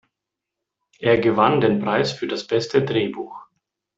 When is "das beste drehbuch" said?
2.25-3.37